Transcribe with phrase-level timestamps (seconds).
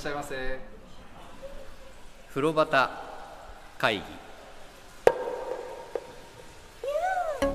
[0.00, 0.58] しゃいませ。
[2.30, 2.88] 風呂端
[3.76, 4.02] 会議。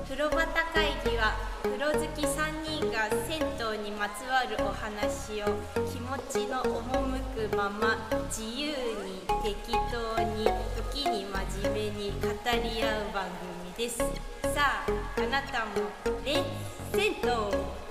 [0.04, 5.46] 風呂端会議は風呂好き3人が銭湯にまつわるお話を
[5.90, 7.96] 気持ちの赴くまま
[8.28, 10.46] 自由に適当に
[10.92, 13.26] 時に真面目に語り合う番
[13.66, 13.98] 組です。
[14.54, 14.86] さあ
[15.18, 15.90] あなたも
[16.24, 16.44] レッ
[16.92, 17.85] 銭湯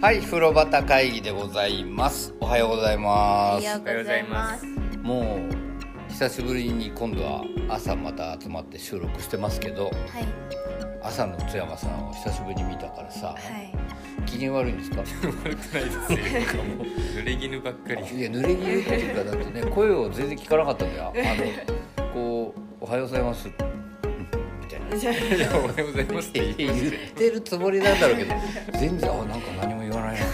[0.00, 2.32] はい風呂端会議でございます。
[2.40, 3.64] おはようございます。
[3.64, 4.64] おはようございます。
[5.02, 9.94] もう久しぶりに今度は朝また集まって収録してますけどはい。
[11.02, 13.72] 朝の津山さんを久しぶりに見たからさ、はい。
[14.26, 15.00] 機嫌悪いんですか？
[15.00, 15.96] 悪くないです。
[15.96, 16.18] よ
[17.16, 18.18] 濡れ衣ばっかり。
[18.18, 21.12] いや濡れ衣っていうかだってね声を全然聞かなかったんだよ。
[21.16, 23.48] あのこう「おはようございます」
[24.96, 25.40] い。
[25.40, 28.34] やおはようございますって言いま言しってるつもりなんだろうけど
[28.78, 30.26] 全然あなんか何も言わないな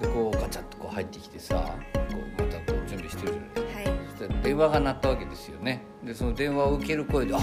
[0.00, 7.38] でこうガチャッとこう入ってきてさこうまたこう準備してるじゃないはいそしたら電話が鳴ったわけですよねでその電話を受ける声であ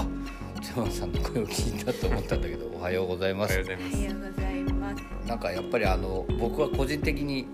[0.62, 7.46] ゼマさんの声を聞いたと思ったんだけど「おはようございますおはようございますおはようございます」なんかやっぱりあの僕は個人的に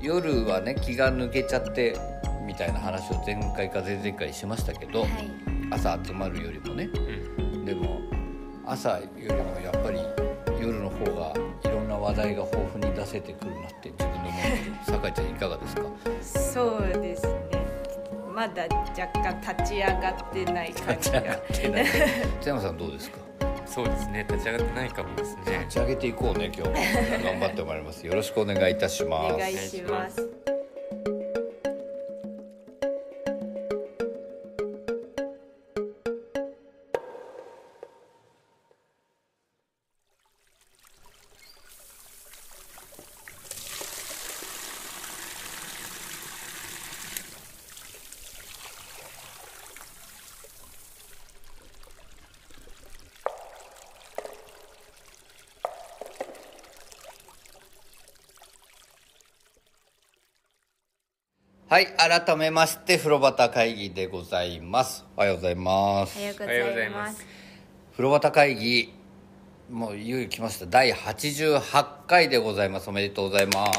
[0.00, 1.96] 夜はね気が抜けちゃって
[2.46, 6.88] みたいな話を前回か前々回しましたけど、はい朝集まるよりもね
[7.38, 8.00] うんでも
[8.64, 10.00] 朝よりもやっぱり
[10.58, 14.32] 夜の方がいろんな話題が豊富に出せてくるなって自分で思う。
[14.32, 15.82] んですけど酒井ちゃんいかがですか？
[16.22, 17.32] そうですね。
[18.34, 18.62] まだ
[18.98, 21.22] 若干立ち上がってない感じが。
[22.40, 23.18] 津山さんどうですか？
[23.66, 24.26] そうですね。
[24.26, 25.42] 立ち上がってないかもですね。
[25.68, 26.70] 立ち上げていこうね今日。
[26.70, 26.74] も
[27.22, 28.06] 頑張ってまいります。
[28.06, 29.34] よろしくお願いいたします。
[29.34, 30.26] お願いします
[61.70, 65.04] はい改めまして風呂端会議でございます。
[65.14, 66.18] おはようございます。
[66.18, 67.18] おはようございます。
[67.18, 67.26] す
[67.92, 68.94] 風呂端会議
[69.70, 70.64] もういよいよ来ました。
[70.64, 72.88] 第88回でございます。
[72.88, 73.72] おめでとうございます。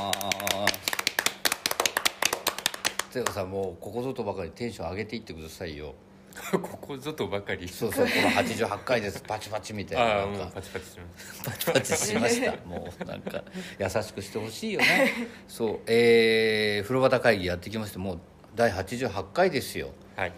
[3.10, 5.96] つやさんもうここぞとばかりテンション上げていってくださいよ
[6.52, 7.68] ここぞとばかり。
[7.68, 9.22] そうそうこの88回です。
[9.22, 10.06] パチパチみたいな。
[10.06, 10.44] ああなんか。
[10.46, 11.44] もうパチパチします。
[11.46, 12.52] パチパチしました。
[12.66, 13.44] もうなんか
[13.80, 15.14] 優しくしてほしいよね。
[15.48, 18.20] そうえー、風呂端会議やってきましてもう
[18.56, 19.92] 第88回ですよ。
[20.16, 20.34] はい。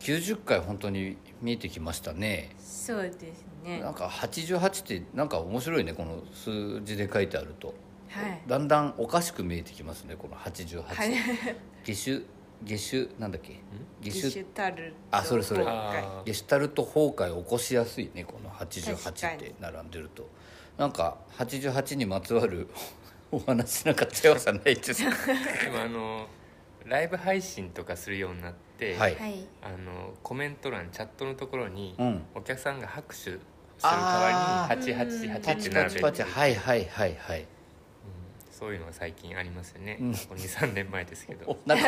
[0.00, 2.50] 90回本当に見えてきましたね。
[2.58, 3.80] そうですね。
[3.80, 7.74] なんか88ってなんか面白いねこの数字で書いてあると。
[8.08, 8.40] はい。
[8.46, 11.14] だんだんおかしく見えてきますねこの88、はい。
[11.84, 13.56] ゲシュゲシュなんだっけ？
[14.00, 15.60] ゲシュゲシュタルトあそれそれ。
[15.64, 20.28] 崩壊あゲシュタルト崩壊を起こしやすいねこの88って並んでると。
[20.78, 22.68] なんか88にまつわる
[23.32, 25.04] お話なんか強さないです。
[25.04, 26.26] か ーでもあの
[26.86, 29.14] ライブ配信とかするようになって、はい。
[29.14, 29.46] はい。
[29.62, 32.22] あのコメント欄チャットのところに、うん。
[32.34, 33.40] お客さんが拍手する
[33.82, 37.46] 代わりに888パってチパチパチ並べてはいはいはいはい
[38.60, 40.12] そういうのが最近ありますよね、うん。
[40.12, 41.58] ここ23年前ですけど。
[41.64, 41.84] なんか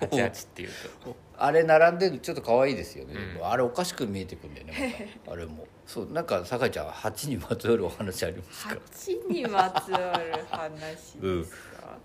[0.00, 0.70] 88っていう
[1.04, 1.16] と。
[1.36, 3.46] あれ並んでるちょっと可愛いですよね、うん。
[3.46, 5.20] あれおかしく見えてくんだよね。
[5.24, 5.68] またあれも。
[5.86, 8.70] そうなんか酒井ちゃん8にまつわるお話ありますか？
[8.70, 11.98] 八にまつわる話ですか。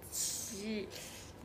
[0.00, 0.88] 八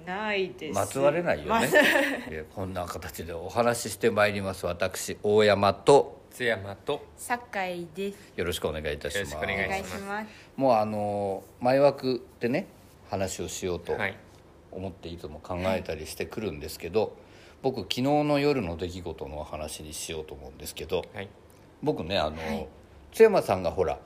[0.06, 0.76] ないです。
[0.76, 2.46] まつわれないよね。
[2.56, 4.66] こんな形でお話ししてまいります。
[4.66, 8.34] 私大山と津山と酒井です。
[8.36, 9.34] よろしくお願いいたします。
[9.34, 10.28] よろしくお願いします。
[10.56, 12.66] もうあの前枠でね
[13.08, 14.18] 話をしようとはい。
[14.72, 17.16] 思っていつも考えたりしてくるんですけど、
[17.62, 21.30] 僕昨日の夜の出来事のお話にしようと思うんですけどはい。
[21.84, 22.68] 僕ねあの、はい。
[23.12, 24.00] 津山さんがほら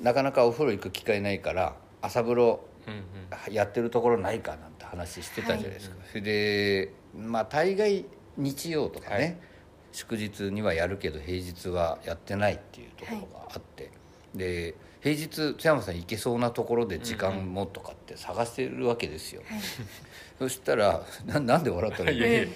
[0.00, 2.60] なかなかお風呂行く機会ないから朝風呂
[3.50, 8.06] やってるところないかなんて話してたじゃないですか、それでまあ大概
[8.38, 9.36] 日曜とかね、はい
[9.92, 13.90] 祝日にはやるけど平日はやってないっていうところがあって、
[14.34, 19.42] で平日津山さん行けそうなところで時間もとかって探してるわけですよ、
[20.38, 22.10] そしたらななんで笑ったの？
[22.10, 22.48] いやいや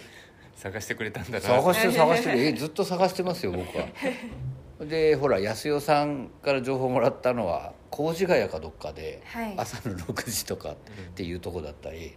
[0.56, 1.40] 探してくれたんだな。
[1.40, 2.38] 探してる探してる。
[2.38, 3.86] えずっと探してますよ僕は。
[4.80, 9.54] でほら安代さんから情報もらったのは麹ヶ谷かどっかではい。
[9.56, 10.76] 朝の6時とかっ
[11.14, 12.14] ていうとこだったり、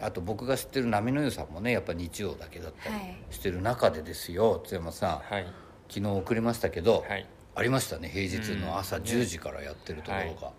[0.00, 3.16] あと僕が知ってる波の湯さんもねやっぱ日曜だけだったりはい。
[3.30, 5.18] してる中でですよ津山さん。
[5.18, 5.46] はい。
[5.88, 7.26] 昨日送りましたけど、はい。
[7.54, 9.02] ありましたね平日の朝うん。
[9.02, 10.52] 10時からやってるところが、は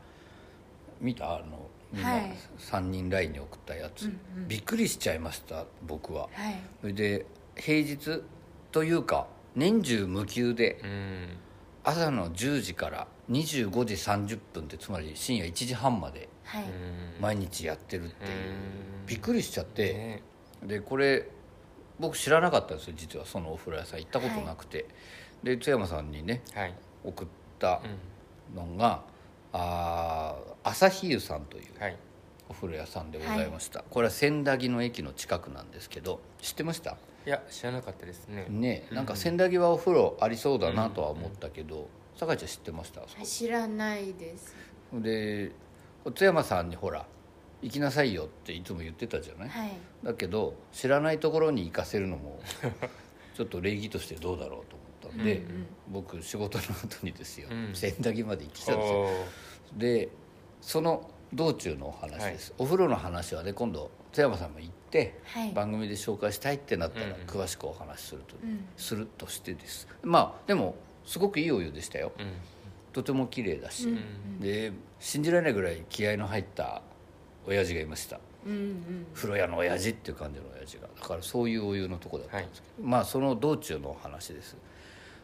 [1.00, 1.36] 見た？
[1.36, 2.36] あのみんなはい。
[2.58, 4.12] 3人 LINE に送ったやつ、
[4.48, 6.30] びっくりしちゃいました僕は。
[6.34, 6.56] はい。
[6.82, 7.26] それで
[7.56, 8.24] 平日
[8.72, 11.28] というか年中無休でうん。
[11.84, 16.30] 朝の10時から25時30分ってつまり深夜1時半まではい
[17.19, 18.30] 毎日やってるっていう。
[18.30, 19.06] うん。
[19.06, 19.94] びっくりしちゃって。
[19.94, 20.24] ね。
[20.63, 21.28] でこれ
[22.00, 24.86] 僕知らなかったんですよ実はそのお風呂屋さん行ったことなくて、
[25.44, 26.74] で津山さんにねはい。
[27.04, 27.28] 送っ
[27.60, 27.81] た
[28.51, 28.56] うん。
[28.56, 29.04] のが、
[29.54, 31.98] あー朝日湯さんというはい。
[32.50, 36.98] お風呂屋さんでございました、これは千駄木の駅の近くなんですけど知ってました？
[37.28, 38.48] いや知らなかったですね。
[38.50, 43.02] ねなんかうん千駄木はお風呂ありそうだなとは思ったけど、酒井ちゃん知ってました？
[43.24, 44.56] 知らないです。
[44.94, 45.52] で
[46.16, 47.06] 津山さんにほら
[47.62, 49.72] 行きなさいよっていつも言ってたじゃない、はい。
[50.04, 52.40] だけど知らないところに行かせるのも
[53.36, 54.75] ちょっと礼儀としてどうだろうと
[55.07, 55.68] 思ったんで、うんうん。
[55.90, 57.75] 僕仕事の後にですよ、うん。
[57.75, 59.07] 千駄木まで行ってきたんですよ。
[59.75, 60.10] で
[60.62, 65.52] その道中のお話です、お風呂の話はね今度津山さんも行って、はい。
[65.54, 67.13] 番組で紹介したいってなったらうん。
[67.28, 68.66] 詳しくお話しすると、うん。
[68.78, 69.88] するとしてです。
[70.02, 70.75] まあでも
[71.06, 72.13] すごくいいお湯でしたよ。
[72.18, 72.34] うん
[72.94, 74.40] とても綺麗だし、うん。
[74.40, 76.82] で信じられないぐらい気合の入った
[77.48, 78.20] 親父がいました。
[78.46, 79.08] うんうん。
[79.14, 80.88] 風呂屋の親父っていう感じの親父が。
[81.00, 84.58] だからそういうお湯のとこだったんですけど、まあその道中のお話です。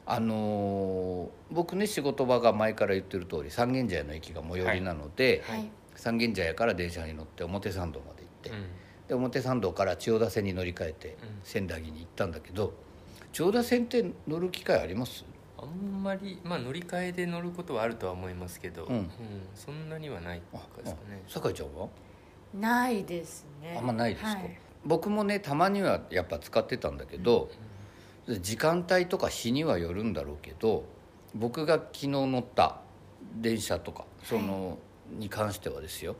[0.07, 5.69] あのー僕ね仕事場が前から言ってる通り三軒茶屋の駅が最寄りなので、はい。
[5.95, 8.65] 三軒茶屋から電車に乗って表参道まで行って、うん。
[9.07, 12.73] で表参道から千代田線に乗り換えて千駄木に行ったんだけど
[13.31, 15.25] 千代田線って乗る機会あります？
[15.57, 19.09] あんまりまあ乗り換えで乗ることはあるとは思いますけど、うん。
[19.53, 20.45] そんなにはないで
[20.85, 21.23] すかね。
[21.25, 21.87] あ酒井ちゃんは？
[22.53, 23.75] ないですね。
[23.77, 24.57] あんまないですか、はい。
[24.85, 27.49] 僕もねたまにはやっぱ使ってたんだけど、
[28.27, 30.85] 時間帯とか日にはよるんだろうけど
[31.33, 32.81] 僕が昨日乗った
[33.35, 34.77] 電車とかその、
[35.11, 36.15] に関してはですよ。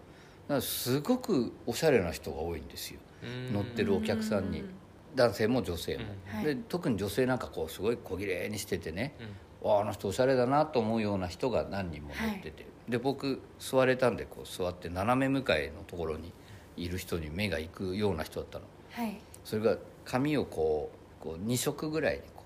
[0.62, 3.00] すごくおしゃれな人が多いんですよ。
[3.24, 3.54] うん。
[3.54, 4.62] 乗ってるお客さんに。
[4.62, 4.70] うん
[5.16, 6.38] 男性も女性も、うん。
[6.38, 6.46] はい。
[6.46, 9.16] で特に女性なんかこうすごい小綺麗にしててね、
[9.64, 9.70] うん。
[9.70, 16.34] わああの人おしゃれだなと思うような人が何人も乗ってて、で僕座れたんでこう座って斜め向かいのところに
[16.78, 18.66] いる人に目が行くような人だったの。
[18.92, 19.20] はい。
[19.44, 20.92] それが髪をこ
[21.22, 22.44] うこう2色ぐらいにこ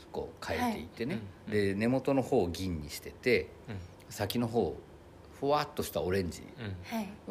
[0.00, 3.76] うこう変えていってね、で根元の方を銀にしててうん。
[4.10, 4.76] 先の方
[5.40, 6.42] ふわっとしたオレンジ。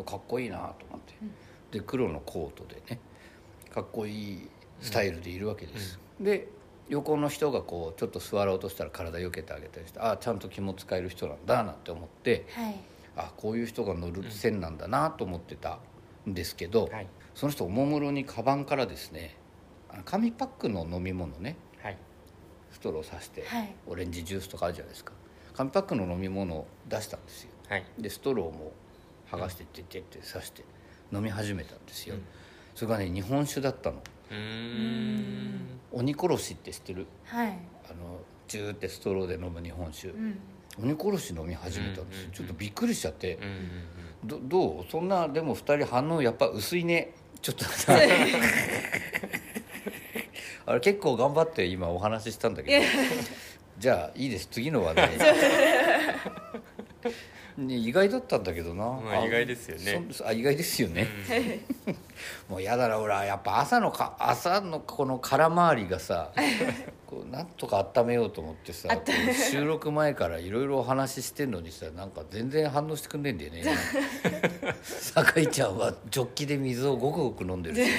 [0.06, 1.14] かっこいいなと思って、
[1.72, 3.00] で黒のコートでね
[3.74, 4.50] かっこいい
[4.82, 6.48] スタイルでいるわけです、で
[6.90, 12.76] 横の人がこうちょっと座ろうとしたら体避けてあげたりしてああちゃんと気も使える人なんだなって思ってはい。
[13.16, 15.80] あこういう人が乗る線なんだなと思ってた
[16.28, 17.08] んですけど、はい。
[17.36, 19.36] その人おもむろにカバンからですね
[20.06, 21.98] 紙パックの飲み物ねはい。
[22.72, 23.76] ストローさして、はい。
[23.88, 25.14] オレンジジュースとかあるじゃないですか。
[25.56, 27.50] 紙パックの飲み物を出したんですよ。
[27.70, 27.86] はい。
[27.98, 28.72] でストローも
[29.32, 30.64] 剥がしてってってって刺して
[31.12, 32.22] 飲み始めたんですよ、うん
[32.76, 34.02] それがね日本酒だったの。
[35.92, 37.06] 鬼殺しって知ってる？
[37.26, 37.50] はい。
[37.50, 40.40] あのジューってストローで飲む日本酒、うん。
[40.82, 42.32] 鬼殺し飲み始めたんですよ、うんうんうん。
[42.32, 43.36] ちょっとびっくりしちゃって。
[43.36, 43.50] うん、うん
[44.26, 44.86] どどう？
[44.90, 47.14] そんなでも2人反応やっぱ薄いね。
[47.42, 47.94] ちょっとさ
[50.66, 52.86] あれ結構頑張って今お話ししたんだけど。
[53.78, 54.48] じゃあいいです。
[54.50, 55.10] 次の話題
[57.58, 60.08] ね意外だったんだけどな、まあ意外ですよね。
[60.12, 61.08] そあ意外ですよね、
[62.50, 66.32] もうやだなほらやっぱ朝のか朝のこの空回りがさ
[67.08, 68.90] こうなんとか温めようと思ってさ
[69.52, 73.64] 収録前からいろいろお話ししてんのにさなんか全然反応してくんねえんだよね。
[74.84, 77.92] 酒井ちゃんはジョッキで水をごくごく飲んでるし。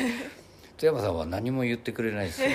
[0.76, 2.48] 富山さんは何も言ってくれないですよ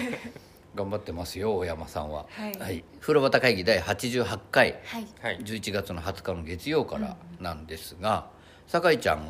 [0.75, 2.25] 頑張ってますよ大山さんは。
[2.29, 2.83] はい。
[3.01, 4.79] 風呂旗会議第88回。
[4.85, 5.07] はい。
[5.21, 5.39] はい。
[5.39, 8.27] 11月の20日の月曜からなんですが、
[8.67, 9.27] 酒井ちゃん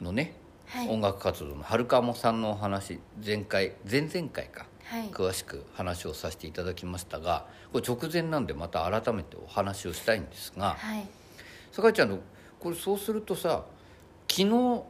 [0.00, 0.34] のね、
[0.66, 0.88] はい。
[0.88, 5.08] 音楽活動の春鴨さんのお話前回前々回か、はい。
[5.08, 11.06] 詳しく話をさせていただきましたがこれ直前なんでまた改めてお話をしたいんですが、はい。
[11.72, 12.18] 酒井ちゃんの
[12.60, 13.64] これそうするとさ
[14.28, 14.82] 昨日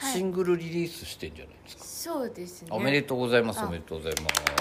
[0.00, 2.68] シングルリリースしてんじゃないですか、そうですね。
[2.70, 3.66] おめでとうございますあ。
[3.66, 4.57] おめでとうございます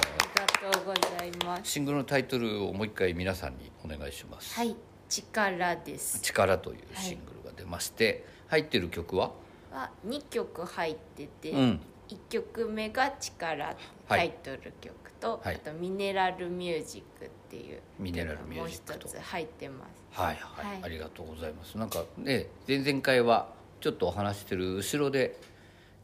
[0.60, 1.72] とうございます。
[1.72, 4.56] シングルのタイトルをもう一回皆さんにお願いします。
[4.56, 4.76] はい。
[5.08, 6.20] 力です。
[6.22, 9.32] 力というシングルが出まして、入ってる曲は？
[9.72, 11.80] は2曲入ってて、うん。
[12.10, 13.76] 1曲目が「力」
[14.08, 15.56] タイトル曲と、はい。
[15.56, 18.94] あと「ミネラルミュージック」っていうミネラルミュージックと。
[18.94, 20.20] もう一つ入ってます。
[20.20, 20.84] はいはい、はい。
[20.84, 21.78] ありがとうございます。
[21.78, 25.38] なんかね前々回はちょっとお話ししてる後ろで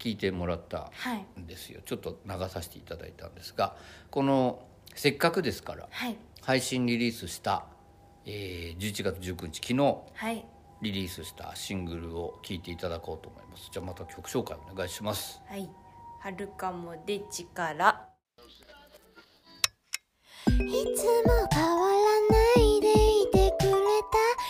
[0.03, 1.39] 聞いてもらったはい。
[1.39, 1.79] んですよ。
[1.85, 3.75] ちょっと流させていただいたんですが
[4.11, 4.59] この
[4.95, 6.17] せっかくですからはい。
[6.41, 7.65] 配信リリースした、
[8.25, 10.45] えー11月19日昨日はい。
[10.81, 13.69] リリースしたシングルを聴いていただこうと思います。
[13.71, 15.41] じゃあまた曲紹介お願いします。
[15.47, 15.69] はい
[16.19, 17.89] 「はるかもで力
[20.47, 21.97] いつも変わら
[22.29, 22.91] ないで
[23.21, 23.71] いてくれ
[24.11, 24.42] た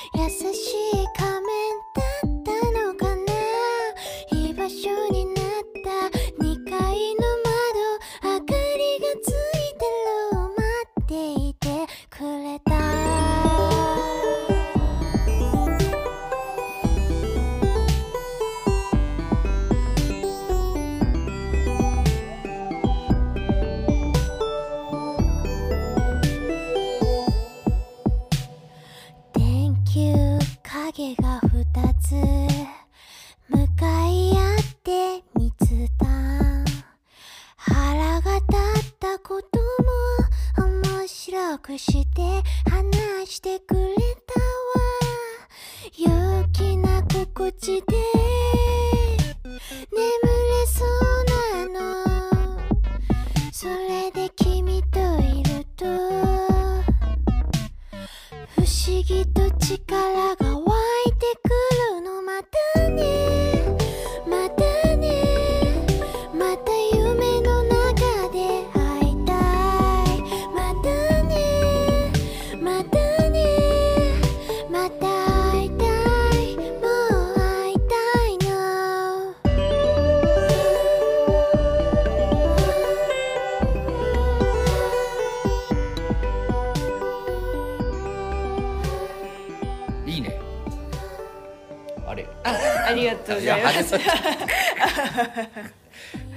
[93.66, 93.84] あれ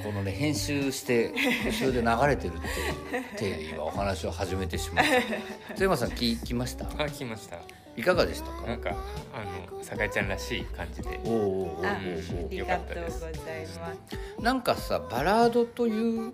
[0.02, 1.32] このね編集して
[1.66, 2.60] 後ろで流れてるっ
[3.36, 5.04] ていう体で今お話を始めてしまっ
[5.68, 5.74] た。
[5.74, 6.84] 津山さん聞きました？
[6.86, 7.56] あ聞きました。
[7.96, 8.66] いかがでしたか？
[8.66, 8.94] なんかあ
[9.74, 11.18] の酒井ちゃんらしい感じで。
[11.24, 11.98] おーおーおおーあ
[12.50, 13.36] りがとうございま
[13.68, 13.80] す。
[14.40, 16.32] なんかさバラードという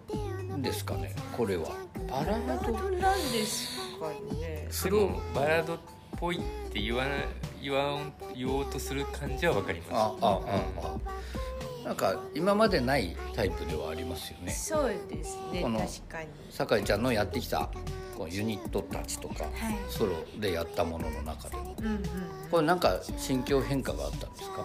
[0.57, 1.69] んですかねこれは。
[2.11, 4.69] バラードなんですかね。
[4.85, 5.79] でもバラードっ
[6.23, 7.11] ぽいって言わな
[7.61, 9.91] 言わん言おうとする感じはわかります。
[9.93, 10.41] あああ
[11.85, 14.53] あなんか今までないタイプではありますよね。
[14.53, 16.29] そうですねこの確かに。
[16.49, 17.69] 酒井ちゃんのやってきた
[18.17, 19.53] このユニットたちとか、はい。
[19.89, 21.75] ソロでやったものの中でも。
[21.81, 22.03] うんうん
[22.53, 24.65] これなんか心境変化があったんですか？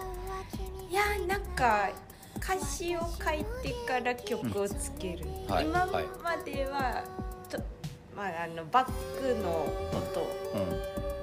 [0.88, 1.90] いやなんか
[2.36, 5.52] 歌詞を書いてから曲をつける、うん。
[5.52, 5.86] はい今
[6.22, 7.02] までは、
[7.48, 7.58] と
[8.16, 10.20] まあ、あのバックの音、
[10.54, 11.17] うん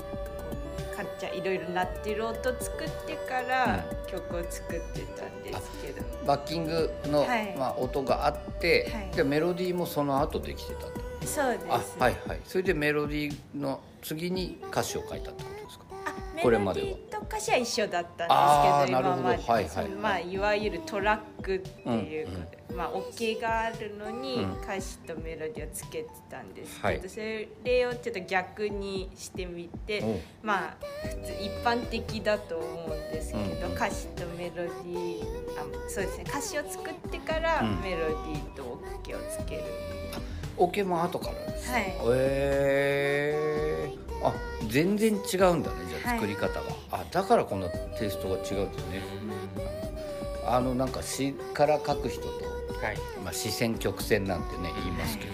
[0.96, 7.56] かっちゃんいろいろ鳴ってる音作ってから曲を作ってたんですけど、バッキングの、はい。
[7.58, 9.16] まあ、音があって、はい。
[9.16, 10.82] でメロディーもその後できてた
[11.26, 11.66] そうです。
[12.00, 12.40] あはいはい。
[12.46, 15.55] それでメロディーの次に歌詞を書いたってこと
[16.46, 17.20] これまでは。
[17.20, 22.34] と歌詞は一緒だったんですけど今まで、はいはいまあ、いわゆるトラックっていうか、
[22.70, 27.10] うんまあ、オケがあるのにうん歌詞とメロディーをつけてたんですけど、はい。
[27.10, 27.20] そ
[27.64, 35.22] れをちょっと逆にしてみておうまあ普通一般的だと思うんですけど、うん歌詞とメロディー
[35.58, 36.26] あそうですね。
[36.28, 37.82] 歌詞を作ってからうん。
[37.82, 39.64] メロディーとオケをつける、
[40.58, 41.84] オケも後からですはい。
[41.84, 41.94] へ
[43.90, 44.34] えあ
[44.68, 46.20] 全然違うんだねじゃあはい。
[46.20, 47.70] 作り方が、あだからこの
[48.00, 49.02] テイストが違うんですね
[50.48, 52.98] あのなんか詩から書く人と、はい。
[53.24, 55.32] まあ、視線曲線なんてね言いますけど、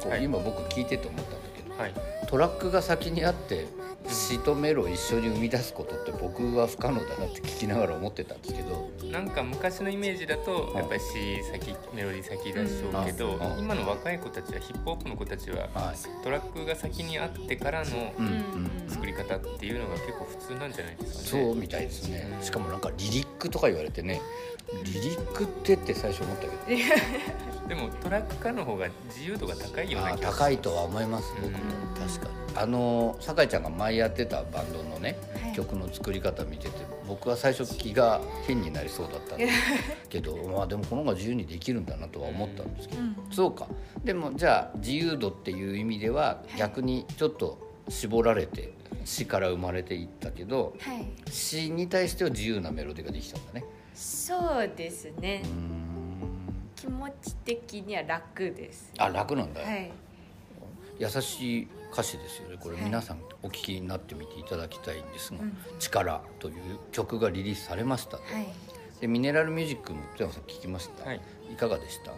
[0.00, 1.94] こうはい今僕聞いてて思ったんだけどはい。
[2.28, 3.66] トラックが先にあって
[4.08, 8.90] 詩とメロを一緒に生み出すことって僕は不可能だなって聞きながら思ってたんですけど。
[9.10, 16.22] なんか昔のイメージだとやっぱり C 先メロディー先だしょうけどうん今の若い子たちはヒップホップの子たちははい。
[16.24, 18.12] トラックが先にあってからの
[18.88, 22.38] 作り方っていうのが結構普通なんじゃないですかそねうみたいですね。
[22.40, 24.20] しかもなんかリリックとか言われてね
[24.84, 27.68] リリックってって最初思ったけど。
[27.68, 31.58] でもトラック化の方が自由度が高いようなあ気が高いとは思います僕も。
[31.96, 32.08] うん。
[32.08, 35.52] 確かにあの酒井ちゃんが前やってたバンドのね、はい。
[35.54, 36.72] 曲の作り方見てて
[37.06, 39.52] 僕は最初気が変になりそうだったんです
[40.08, 43.16] けど まあでもこの方が自由にできるんだなとは思ったんですけど、うん。
[43.30, 43.68] そうか。
[44.04, 48.72] でもじゃあ自由度っていう意味では逆にちょっと絞られて
[49.04, 51.06] 詩から生まれていったけどはい。
[51.30, 53.64] 詩に対しては自由なメロディーができたんだね。
[53.94, 55.42] そうですね。
[56.76, 58.92] 気持ち的には楽です。
[58.96, 59.90] あ楽なんだ、はい。
[60.98, 62.56] 優しい歌詞ですよね。
[62.60, 62.84] これはい。
[62.84, 66.54] 皆さんお聞きになってみていただきたいんですがうん「力」という
[66.92, 68.22] 曲がリリースされましたと。
[68.22, 68.46] はい。
[69.00, 71.20] でミネラルミュージックも富山さん聞きました、はい。
[71.52, 72.12] いかがでした？
[72.12, 72.14] あ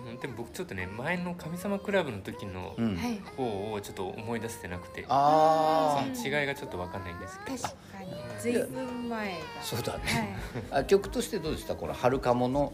[0.00, 2.96] のでも僕ちょっとね前の神様クラブの時のうん。
[2.96, 3.18] はい。
[3.36, 7.56] 方をちょっと思い出せてなくて、あその違いがちょっと分かんないんですけど。
[7.56, 8.40] 確かに。
[8.40, 10.38] ずいぶん前そうだはね、
[10.70, 10.74] い。
[10.74, 11.74] あ曲としてどうでした？
[11.74, 12.72] この「春かもの」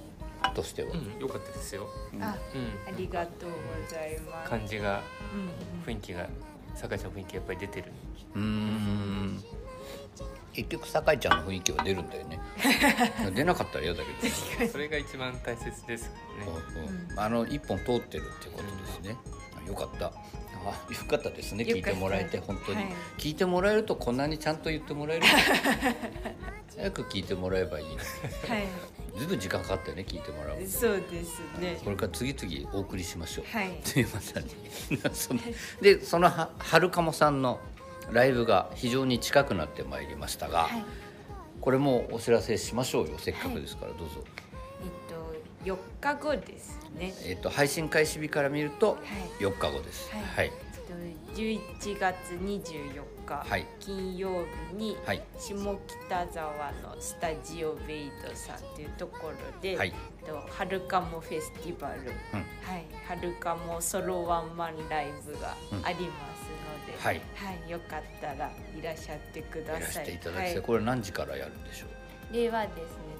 [0.51, 1.89] としては、うん良かったですよ、
[2.21, 4.51] あうん、ありがとうございます。
[4.51, 5.03] 感じが
[5.87, 6.29] うん雰囲気が
[6.75, 7.93] 酒井さんの雰囲気がやっぱり出てる。
[8.35, 9.45] うーん。
[10.53, 12.41] 結局酒井ちゃんの雰囲気は出るんだよね。
[13.35, 14.73] 出なかったら嫌だけど。
[14.73, 16.17] それが一番大切ですね。
[16.77, 17.15] うんう。
[17.15, 17.19] ん。
[17.21, 19.17] あの一本通ってるっていうことですね、
[19.65, 20.07] あよかった。
[20.07, 20.13] あ
[20.71, 20.77] よ
[21.09, 22.87] かったですね聞いてもらえて本当に、はい。
[23.19, 25.27] 聞いてもらえるとこんなにちゃんと言ってもらえる
[26.77, 27.99] 早く聞いてもらえばいいはい。
[29.17, 31.81] ずいぶん時間かかったよね聞いてもらうそうですね。
[31.85, 33.79] これから次々お送りしましょう、はい。
[33.85, 34.45] すいません。
[35.13, 35.41] そ の
[35.81, 37.61] でそのは春鴨さんの
[38.11, 40.85] ライブが非常に近くなってまいりましたが、はい。
[41.61, 43.19] これもお知らせしましょうよ。
[43.19, 44.17] せっかくですから、どうぞ、
[44.83, 47.15] えっと4日後ですね。
[47.25, 48.97] えっと配信開始日から見るとは
[49.41, 49.43] い。
[49.43, 50.11] 4日後です。
[50.11, 50.23] はい。
[50.23, 50.47] はい。
[50.47, 53.67] えっと11月24日、はい。
[53.81, 55.23] 金曜日にはい。
[55.39, 59.93] 下北沢のスタジオベイドさんというところで、はい。
[60.21, 62.07] えっと春かもフェスティバル、うん。
[62.07, 66.45] はい、春かもソロワンマンライブがあります
[66.81, 67.21] ので、はい。
[67.35, 70.15] はい、よかったらいらっしゃってください。
[70.15, 70.63] いただきたい、はい。
[70.63, 71.87] これ何時からやるんでしょ
[72.33, 72.73] ではで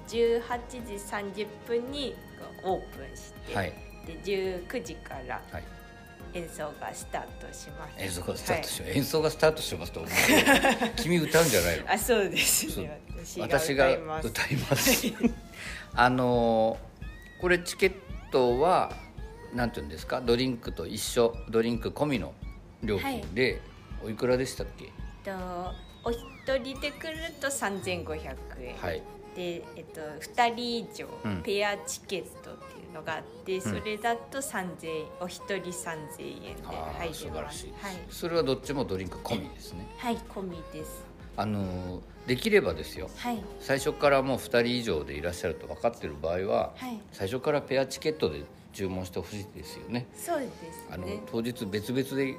[0.09, 0.93] すね18時
[1.45, 2.15] 30分に
[2.65, 3.73] オープンして、うはい。
[4.05, 5.63] で19時からはい。
[6.33, 8.03] 演奏がスタートします。
[8.03, 8.89] 演奏がスタートしはい。
[8.89, 10.11] ます、演奏がスタートしますと思う
[11.01, 11.91] 君歌うんじゃないの？
[11.91, 12.99] あそうですね。
[13.39, 13.89] 私が
[14.21, 15.07] 歌います。
[15.95, 16.95] あのー
[17.41, 17.93] これチケッ
[18.31, 18.91] トは
[19.53, 20.19] なんていうんですか？
[20.21, 22.33] ドリンクと一緒ドリンク込みの
[22.83, 23.61] 料金で、
[24.03, 24.85] おいくらでしたっけ？
[25.23, 25.31] と
[26.03, 26.19] お一
[26.61, 29.01] 人で来ると3500円、はい
[29.35, 31.41] で、えっと、2人以上うん。
[31.41, 36.63] ペアチケットっていうのがあって、それだと3000円お一人3000円で
[36.97, 37.87] 入れ素晴らしいます。
[37.87, 39.87] はい、それはどっちもドリンク込みですね。
[39.97, 41.03] はい、込みです。
[41.37, 43.07] あのーできればですよ。
[43.17, 43.39] はい。
[43.59, 46.99] 最初からもう2人以上でいらっしゃると分かってる場合は、はい。
[47.11, 48.43] 最初からペアチケットで
[48.73, 50.07] 注文してほしいですよね。
[50.15, 50.51] そうです
[50.91, 52.35] あのね当日別々で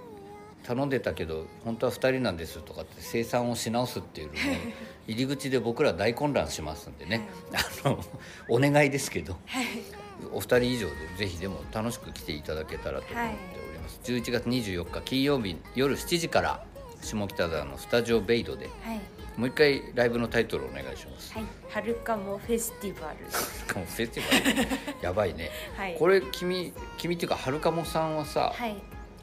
[0.66, 4.38] 頼んでたけど本当は2人なんですとかって生産をし直すっていうのも
[5.06, 7.28] 入り口で僕ら大混乱しますんでね、
[7.84, 8.00] あの
[8.48, 9.36] お願いですけど、
[10.32, 13.36] お二人以上でぜひでも楽しく来ていただけたらと思って
[13.70, 16.64] おります、11月24日金曜日夜7時から
[17.00, 19.00] 下北沢のスタジオベイドではい。
[19.36, 21.44] もう一回ライブのタイトルお願いします、はい。
[21.68, 23.30] 春かもフェスティバル。
[23.30, 25.02] しかもフェスティバル？
[25.06, 25.96] やばいね、はい。
[25.96, 28.74] これ君君っていうかはるかもさんはさ、はい。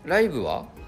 [0.06, 0.60] ライブは？
[0.60, 0.83] はい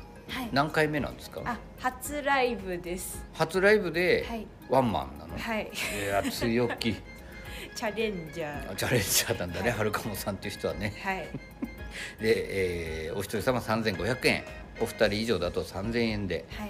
[0.51, 1.41] 何回目なんですか？
[1.45, 3.23] あ初ライブです。
[3.33, 4.47] 初ライブではい。
[4.69, 5.71] ワンマンなの、はい。
[6.03, 6.95] いや強気。
[7.75, 8.75] チャレンジャー。
[8.75, 10.93] チャレンジャーなんだね、はるかもさんっていう人はね。
[11.03, 11.27] はい。
[12.21, 14.43] で、えーお一人様3500円。
[14.81, 16.45] お二人以上だと3000円で。
[16.51, 16.69] はい。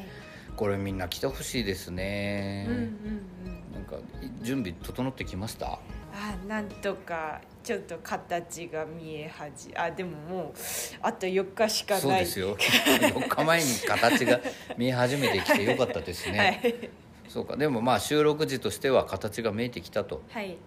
[0.55, 3.73] これみんな来てほしいですね、うんうんうん。
[3.73, 3.97] なんか
[4.41, 5.79] 準備整ってきました？
[6.13, 10.53] あなんとかちょっと形が見え始あでももう
[11.01, 12.01] あと4日しかない。
[12.01, 12.55] そうですよ。
[12.61, 14.39] 4日前に形が
[14.77, 16.89] 見え始めてきてよかったですね、はい。
[17.27, 17.57] そうか。
[17.57, 20.21] でもまあ収録時としては形が見えてきたと。
[20.29, 20.57] はい。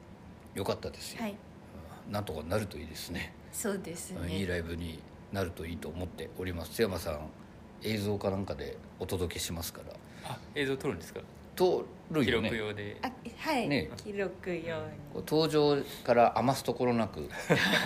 [0.56, 1.36] よかったですよ、はい。
[2.10, 3.32] なんとかなるといいですね。
[3.52, 4.36] そうですね。
[4.36, 5.00] いいライブに
[5.32, 6.72] なるといいと思っております。
[6.72, 7.30] 津山さん
[7.84, 10.32] 映像かなんかでお届けしますから。
[10.32, 11.20] あ映像撮るんですか？
[11.58, 12.48] 撮る記よね。
[12.50, 12.96] 録用で。
[13.02, 13.90] あはい、ね。
[13.96, 14.62] 記録用に。
[15.12, 17.28] こう登場から余すところなく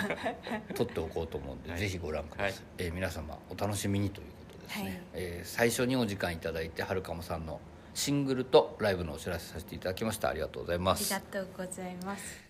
[0.75, 1.79] 撮っておこうと思うんで、はい。
[1.79, 2.61] ぜひご覧ください、はい。
[2.77, 5.01] えー皆様お楽しみにということですね、はい。
[5.13, 7.59] えー最初にお時間いただいてはるかもさんの
[7.93, 10.29] シングルとライブのお知らせさせていただきました。
[10.29, 12.42] ありがとうございまありすがとうございます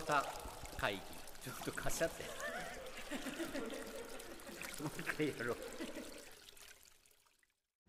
[0.00, 0.24] 端
[0.78, 1.00] 会議。
[1.44, 2.22] ちょっとかしゃって。
[4.82, 5.56] もう一回やろう。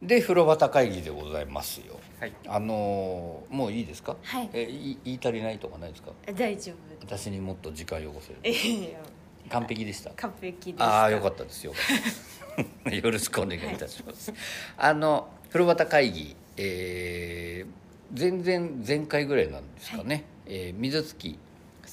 [0.02, 2.00] で風呂端会議でございますよ。
[2.20, 2.34] はい。
[2.48, 4.50] あのーもういいですか、はい。
[4.54, 6.12] え言い言い足りないとかないですか？
[6.28, 8.40] あ大丈夫私にもっと時間汚せる。
[8.44, 9.00] えいや
[9.50, 10.12] 完璧でした？
[10.12, 10.84] 完璧です。
[10.84, 11.74] ああよかったですよ
[12.92, 14.32] よろしくお願いいたします、
[14.78, 21.38] あの風呂端会議えー、前々前回ぐらいなんですかね、えー水月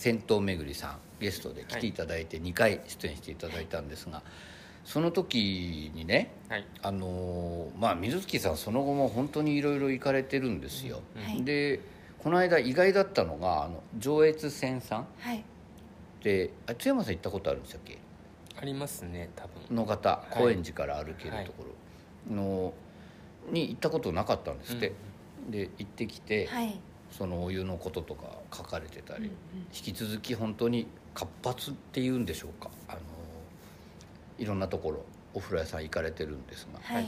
[0.02, 4.20] 銭湯巡りさんゲストで来ていただいて2回出演していただいたんですが、
[4.84, 6.66] その時にねはい。
[6.82, 11.44] あのーまあ水月さんその後も本当にいろいろ行かれてるんですよ、はい。
[11.44, 11.78] で
[12.18, 15.06] この間意外だったのがあの上越線さん？
[15.20, 15.44] はい。
[16.24, 17.98] であ津山さん行ったことあるんでしたっけ？
[18.60, 19.76] ありますね多分。
[19.76, 20.34] 野方い。
[20.34, 21.64] 高円寺から歩けるとこ
[22.28, 22.34] ろ。
[22.34, 22.72] の、
[23.50, 24.92] に行ったことなかったんですって、
[25.48, 26.80] で行ってきて、はい
[27.12, 29.32] そのお湯のこととか書かれてたり、うんうん。
[29.74, 32.70] 引き続き本当に活発っていうんでしょうか。
[32.88, 33.00] あの
[34.38, 37.06] いろんなところお風呂屋さん行かれてるんですが、はい。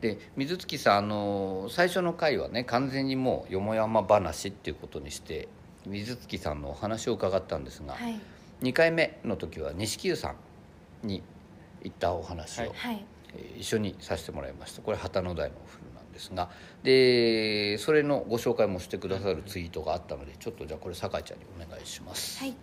[0.00, 5.48] で水月さんあの最初の回はね完全にもうよもやま話っていうことにして
[5.86, 8.18] 水月さんのお話を伺ったんですが、はい。
[8.62, 10.34] 2回目の時は錦湯さ
[11.02, 11.22] んに
[11.82, 13.04] 行ったお話を、はい。
[13.56, 14.82] 一緒にさせてもらいました。
[14.82, 15.79] これ旗の台のお風呂
[16.20, 16.50] ですが
[16.82, 22.38] でそれのご紹介もしてくださるツイートがあったのでちょっとじゃあこれ酒井ちゃんにお願いします。
[22.38, 22.54] はい、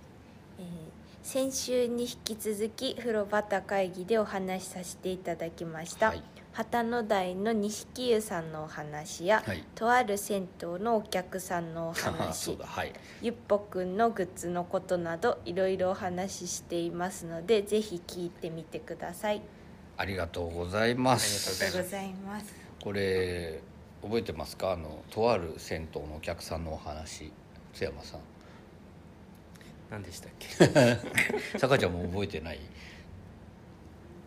[0.59, 0.87] えー
[1.27, 6.23] 先週に引き続き風呂旗会議でお話しさせていただきました、はい。
[6.53, 9.61] 旗の台の錦湯さんのお話や、はい。
[9.75, 12.93] とある銭湯のお客さんのお そ話うだはい。
[13.21, 19.41] ゆっぽくんのグッズのことなどいろいろお話ししていますのでぜひ聞いてみてください。
[19.97, 21.61] ありがとうございます。
[21.61, 23.59] ありがとうございますこれ
[24.01, 24.71] 覚えてますか？
[24.71, 27.33] あのとある銭湯のお客さんのお話。
[27.73, 28.21] 津山さん。
[29.91, 30.47] 何でしたっけ？
[31.59, 32.61] 酒井ちゃんも覚えてない？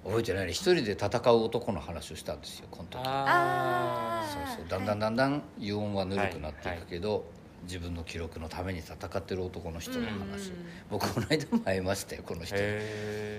[0.05, 0.53] 覚えてないね。
[0.53, 3.01] 一人で戦う男の話をしたんですよこの時。
[3.03, 4.69] あそうそう。
[4.69, 7.25] だんだんだんだん油温はぬるくなっていくけど、
[7.63, 10.53] 自分の記録のために戦ってる男の人の話、
[10.91, 12.57] 僕この間も会いましたよこの人。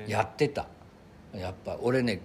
[0.07, 0.65] やってた。
[1.35, 2.21] やっぱ俺ね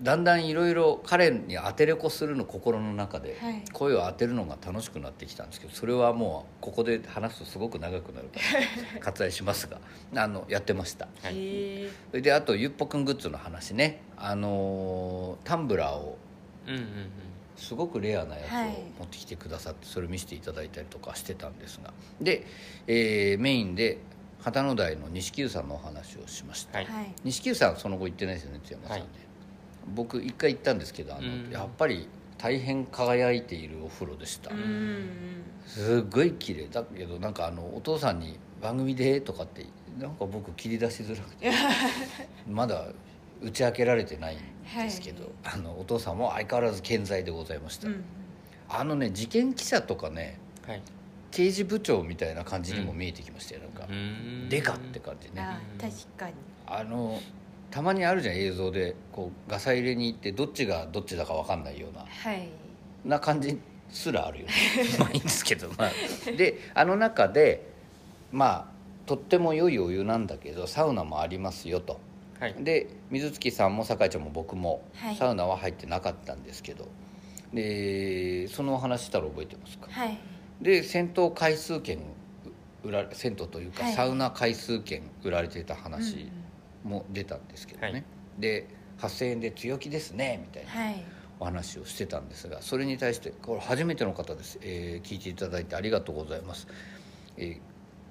[0.00, 3.62] だんだんいろいろ彼に当てれこするの心の中ではい。
[3.72, 8.40] 声を当てるのが楽しくなってきたんですけどそれはもうここで話すとすごく長くなるか
[8.94, 9.80] ら 割愛しますが
[10.16, 11.06] あのやってました。
[11.22, 11.86] はい。
[12.20, 14.00] であとゆっぽくんグッズの話ね。
[14.16, 16.18] あのータンブラーを
[16.66, 16.88] うんうんうん。
[17.56, 18.68] すごくレアなやつをはい。
[18.98, 21.92] 持ってきてくださってそれを見せていただいたりとかしてたんですが。
[22.20, 22.44] で、
[22.88, 23.98] えーメインで
[24.42, 26.86] 旗の台の錦湯さんのお話をしました、はい。
[26.86, 27.14] はい。
[27.22, 29.08] 錦湯さんその後行ってないですよね津山さんね、はい
[29.94, 31.50] 僕一回行ったんですけどあの、うん。
[31.50, 35.08] やっぱり大変輝いているお風呂でした、うん
[35.66, 36.68] すっごい綺麗。
[36.68, 39.64] だけどなんかあのお父さんに「番組で」とかって
[39.98, 41.50] なんか僕切り出しづらくて
[42.46, 42.88] まだ
[43.40, 48.04] 打ち明けられてないんですけど、あのお父さんも相変わらず健在でございました、うん。
[48.68, 50.82] あのね事件記者とかねはい。
[51.30, 53.86] 刑事部長みたいな感じにも見えてきましたよ、なんか。
[53.88, 54.48] うーん。
[54.48, 55.40] デカって感じね。
[55.40, 56.34] あ確かに。
[56.66, 57.18] あの
[57.74, 62.04] たまにあるじゃん映像でこうガサ入れに行ってどっちがどっちだか分かんないような。
[62.06, 62.48] はい。
[63.04, 63.58] な感じ
[63.90, 64.52] すらあるよね。
[65.00, 65.90] まあいいんですけどまあ。
[66.36, 67.66] であの中で
[68.30, 71.98] まあとっても良いお湯なんだけどサウナもありますよと。
[72.38, 72.54] はい。
[72.60, 75.16] で水月さんも酒井ちゃんも僕もはい。
[75.16, 76.86] サウナは入ってなかったんですけど、
[77.52, 79.88] でそのお話したら覚えてますか？
[79.90, 80.16] はい。
[80.62, 81.98] で銭湯回数券
[82.84, 83.92] 売られ銭湯というか、はい。
[83.94, 86.30] サウナ回数券売られてた話
[86.84, 88.04] も出たんですけどね、はい。
[88.38, 88.68] で
[88.98, 91.04] 8000円で強気ですねみたいなはい。
[91.40, 96.68] お話をしてたんですがそれに対してこれ初めての方です、えー聞いていただいてありがとうございます、
[97.36, 97.60] えー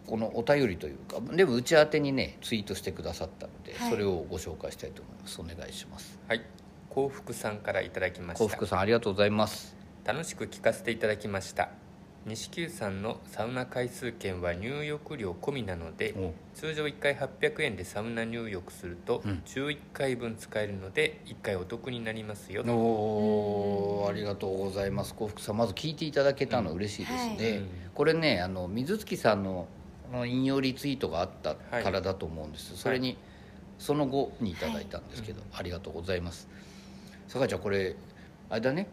[0.06, 3.90] このお便りというかでもうち宛てにねツイートしてくださったので、はい。
[3.90, 5.40] それをご紹介したいと思います。
[5.40, 6.20] お願いします。
[6.28, 6.42] はい。
[6.90, 8.44] 幸福さんからいただきました。
[8.44, 9.78] 幸福さんありがとうございます。
[10.06, 11.83] 楽しく聞かせていただきました
[12.26, 19.42] 西九さんのサウナ回数券は入浴料込みなのでお通常1回800円でサウナ入浴するとうん。
[19.46, 22.72] 11回分使えるので1回お得になりますよと。
[22.72, 25.14] おーありがとうございます。
[25.14, 29.68] 幸福さんまず聞いていただけたの嬉しいですね、うんこれねあの水月さんの
[30.26, 33.18] 引用リツイートがあったからだと思うんです、それに
[33.78, 36.48] その後にいただいたんですけど、ありがとうございます。
[37.28, 37.96] 酒井ちゃんこれ
[38.50, 38.88] あれだね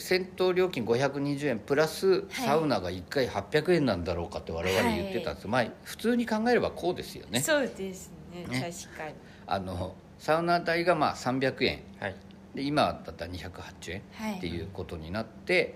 [0.00, 7.40] せ銭湯料金520円プラスサウナが1回800円なんだろうかって我々言ってたんです、まあ普通に考えればこうですよね。
[7.40, 8.46] そうですね。
[8.48, 8.72] ね。
[8.72, 9.14] 確かに。
[9.46, 11.82] あのサウナ代がまあ300円。
[12.00, 12.16] はい。
[12.54, 14.38] で今だったら208円はい。
[14.38, 15.74] っていうことになって、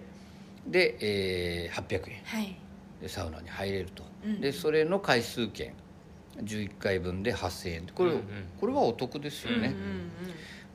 [0.66, 2.22] で、えー800円。
[2.24, 2.56] はい。
[3.00, 4.40] でサウナに入れると、うん。
[4.40, 5.72] でそれの回数券。
[6.42, 7.86] 11回分で8000円。
[7.94, 8.24] これ,、うんうん
[8.60, 10.10] これはお得ですよね、うん。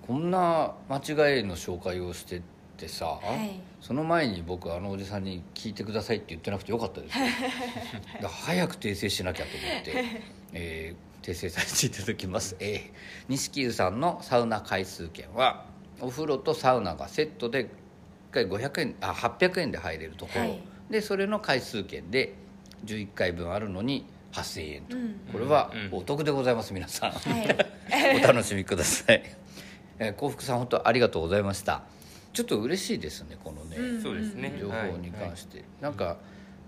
[0.08, 2.42] こんな間違いの紹介をして
[2.80, 3.60] ってさ、はい。
[3.82, 7.26] その前に僕あのおじさんに聞いてくださいって言ってなくてよかったですよ。
[8.16, 10.06] だから早く訂正しなきゃと思って、
[10.54, 12.82] えー訂正させていただきます、えー
[13.28, 15.66] 錦湯さんのサウナ回数券は
[16.00, 17.68] お風呂とサウナがセットで1
[18.32, 20.60] 回500円あ800円で入れるところ、はい。
[20.90, 22.34] でそれの回数券で
[22.86, 25.20] 11回分あるのに8000円と、うん。
[25.32, 25.98] これはうん。
[26.00, 28.16] お得でございます皆さん、はい。
[28.24, 29.24] お楽しみください、
[30.00, 31.84] えー幸福さん本当ありがとうございました
[32.34, 34.56] ちょっと嬉しいですねこのね、うんそうですね。
[34.60, 36.18] 情報に関して、なんか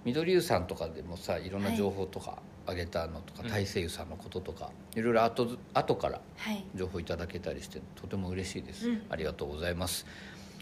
[0.03, 3.49] 緑湯さんとかでもさいろんな情報とかあげたのとか、うん。
[3.49, 6.63] 大西湯さんのこととかいろいろ後ず後からはい。
[6.75, 9.01] 情報いただけたりしてとても嬉しいです、うん。
[9.09, 10.05] ありがとうございます。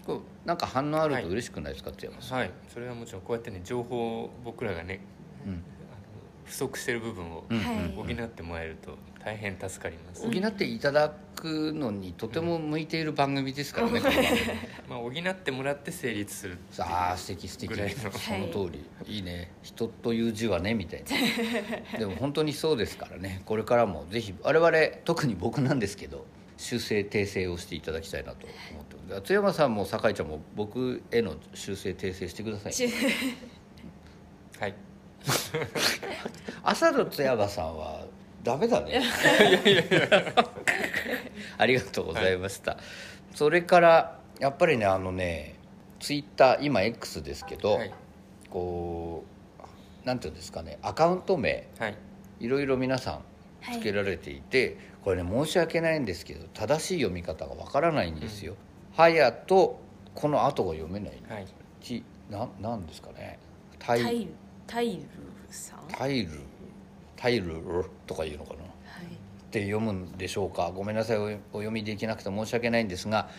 [0.06, 2.52] こうなんか反応あると嬉しくないですか津山さん、はい。
[2.74, 5.02] それはもちろんこうやってね情報を僕らがね
[5.46, 5.64] うん
[6.45, 7.43] 不足してる部分を
[7.95, 14.02] 補ってもらえると大変助かります、補っていただくのにとても向いている番組ですからね、
[14.89, 17.73] まあ、補ってもらって成立するさあ素敵素敵。
[17.73, 17.78] そ
[18.38, 19.52] の通り、い、いね。
[19.62, 21.04] 人という字はねみたい
[21.91, 21.99] な。
[21.99, 23.41] でも本当にそうですからね。
[23.45, 24.71] これからもぜひ我々
[25.06, 26.25] 特に僕なんですけど
[26.60, 32.88] 修正訂正をしていただきたいなと思ってます津山さんも酒井ちゃんも僕への修正訂正してくださいち
[34.60, 34.75] はい
[36.64, 38.06] 朝の津山さんは
[38.44, 39.02] ダメだね。
[41.58, 42.78] ありがとうございました、
[43.36, 45.56] それからやっぱりねあのね
[46.00, 47.94] ツイッター今 X ですけど、はい。
[48.50, 49.24] こ
[50.04, 51.98] うなんていうんですかねアカウント名はい。
[52.40, 53.20] いろいろ皆さん
[53.62, 53.80] はい。
[53.80, 58.56] つけられていて、これね申し訳ないんですけど正しい読み方がわからないんですよ。
[58.96, 59.82] はやと
[60.16, 61.22] この後が読めない。
[61.30, 61.48] はい。
[61.82, 63.38] ちなんなんですかね。
[63.78, 64.28] タイ
[64.70, 65.04] タイルタイル
[65.50, 65.80] さん？
[65.80, 66.30] はタイル？
[67.16, 67.56] タイル
[68.06, 68.60] とかいうのかな？
[68.60, 68.66] い。
[68.66, 70.72] って読むんでしょうか？
[70.74, 71.18] ごめんなさい。
[71.18, 73.30] おお読みできなくて申し訳ないんですが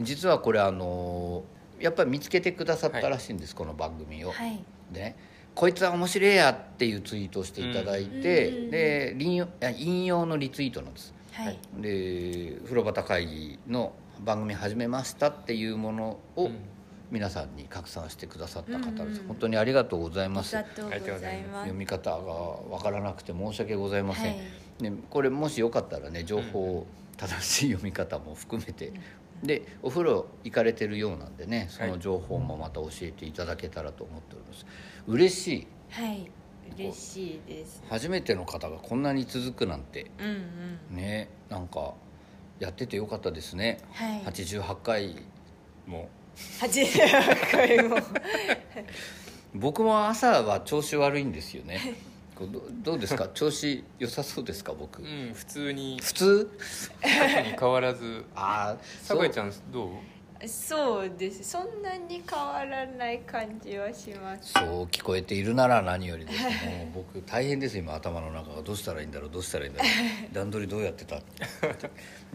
[0.00, 1.44] 実はこれあの
[1.78, 4.32] やっぱり見つけてくださったらしいんです、この番組を。
[4.32, 4.58] はい。
[4.90, 5.16] でね
[5.54, 9.16] こいつは面白いやっていうツイートをしていただいて、うんで
[9.76, 11.12] 引用のリツイートなんです。
[11.32, 11.58] はい。
[11.76, 13.92] で風呂端会議の
[14.24, 16.56] 番組始めましたっていうものをうん
[17.10, 19.26] 皆さんに拡散してくださった方です、うん。
[19.28, 21.62] 本当にありがとうございありますがとうございます。
[21.62, 24.42] 読み方がわからなくて申し訳ございません、は
[24.80, 24.82] い。
[24.82, 28.92] でこれもしよかったらね情報正しい読み方も含めて、
[29.42, 34.66] でお風呂行かれてるようなんでねその情報もまた教えていただけたらと思っております。
[35.06, 35.66] 嬉しい。
[35.90, 36.30] はい。
[36.76, 37.82] 嬉しいです。
[37.88, 40.10] 初めての方がこんなに続くなんて。
[40.18, 40.26] うん
[40.90, 40.96] うん。
[40.96, 41.94] ねなんか
[42.60, 44.22] やっててよかったですね、はい。
[44.22, 45.16] 88回
[45.86, 46.08] も
[46.60, 47.00] 初めて
[47.52, 47.96] 回も。
[49.54, 51.94] 僕も朝は調子悪いんですよね。
[52.38, 53.28] どどうですか？
[53.34, 54.72] 調子良さそうですか？
[54.72, 55.98] 僕、うん普通に。
[56.02, 56.50] 普通？
[57.00, 58.24] 特に変わらず。
[58.36, 59.90] ああ酒井ちゃんどう？
[60.46, 61.42] そうです。
[61.42, 64.52] そんなに変わらない感じはします。
[64.52, 66.52] そう聞こえているなら何よりですもう
[67.16, 67.76] 僕大変です。
[67.76, 69.30] 今頭の中がどうしたらいいんだろう？
[69.30, 70.34] どうしたらいいんだろう？
[70.34, 71.20] 段取りどうやってた？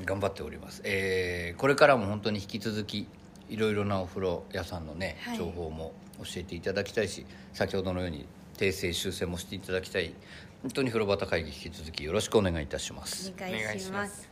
[0.03, 3.07] 頑張っております、えーこれからも本当に引き続き
[3.49, 5.37] いろいろなお風呂屋さんのね、はい。
[5.37, 8.25] 情報も教えていただきたいし先ほどのように
[8.57, 10.13] 訂正修正もしていただきたい。
[10.61, 13.33] 本当に風呂端会議引き続きよろしくお願いいたします。
[13.37, 14.29] お願いします。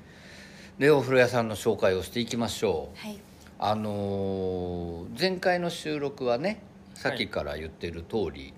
[0.79, 2.97] でお風呂屋さんの紹介をしていきましょう。
[2.97, 3.19] はい。
[3.59, 6.61] あのー前回の収録はね
[6.93, 8.53] さっきから言ってる通り、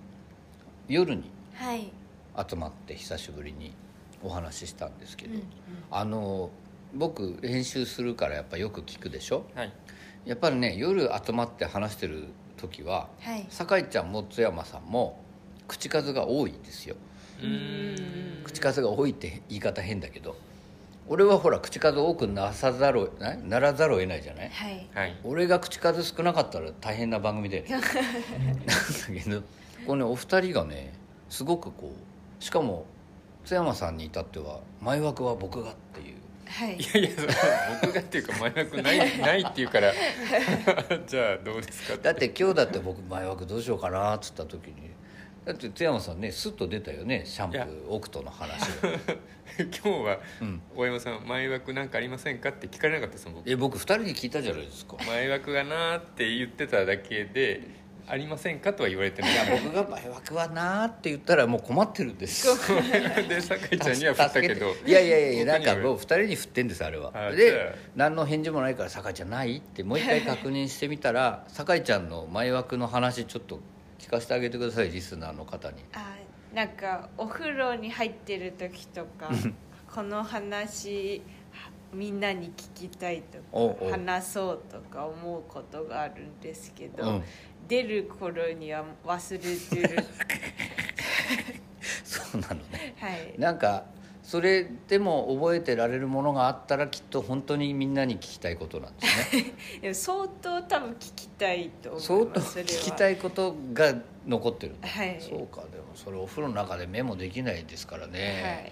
[0.87, 1.91] 夜にはい。
[2.49, 3.73] 集まって久しぶりに
[4.23, 5.43] お話ししたんですけど、うん
[5.91, 6.49] あのー
[6.95, 9.47] 僕練習するからやっぱよく聞くでしょ？
[9.55, 9.73] はい
[10.25, 12.25] やっぱりね夜集まって話してる
[12.57, 13.45] 時ははい。
[13.49, 15.19] 酒井ちゃんも津山さんも
[15.67, 16.95] 口数が多いんですよ。
[18.43, 20.35] 口数が多いって言い方変だけど
[21.07, 24.49] 俺はほら口数多くなさざるなならざるを得ないじゃない？
[24.49, 24.87] はい。
[24.93, 25.15] はい。
[25.25, 27.65] 俺が口数少なかったら大変な番組で。
[27.69, 27.87] なんだ
[29.23, 29.41] けど
[29.85, 30.93] このねお二人がね
[31.29, 31.91] すごくこ
[32.39, 32.85] うしかも
[33.43, 36.15] 津山さんに至っては前枠は僕がっていう
[36.53, 36.77] はい。
[36.77, 37.09] いやいや
[37.81, 39.91] 僕がっていうか前枠ないないっていうから。
[41.07, 44.91] じゃあどうですかだって今日だって僕前枠どうしようかなっつった時に。
[45.45, 48.89] だって津山さんねスッと出たよねシャンプーオクトの話が
[49.59, 50.61] 今日はうん。
[50.75, 53.35] 大山さん前枠なんかありませんかって聞かれなかったですもん。
[53.37, 54.95] 僕え僕二人に聞いたじゃないですか。
[55.05, 59.33] 前枠がなーって言ってただけでありませんかとは言われてない。
[59.33, 62.47] いや僕が前枠はなーって言ったらもう困ってるんです。
[63.29, 64.75] で酒井ちゃんには振ったけど。
[64.85, 67.11] いやいやいやなんかもう2人に振ってんですあれは。
[67.31, 67.77] であ。
[67.95, 73.59] 何の返事もないから「酒井ちゃんない?」ってもう一回確認してみたら酒井ちゃんの前枠の話ちょっと
[73.99, 75.83] 聞かせてあげてくださいリスナーの方に。
[75.93, 76.15] あ
[76.53, 79.31] なんかお風呂に入ってる時とか
[79.93, 83.91] この話はみんなに聞きたいとかおうおう。
[83.91, 87.23] 話そうとか思うことがあるんですけど、うん
[87.73, 90.05] 出る頃には忘れてる。
[92.05, 92.93] そうなのね。
[92.99, 93.33] はい。
[93.39, 93.85] なんか
[94.21, 99.53] それでも覚えてられるものがあったらきっと本当にみんなに聞きたいことなんですね。
[99.81, 102.69] でも相当多分聞きたいと思い相当ますそれは。
[102.69, 103.95] 聞きたいことが
[104.27, 104.75] 残ってる。
[104.81, 105.17] はい。
[105.19, 108.71] そうかでもそれお風呂の中でメモできないですからね、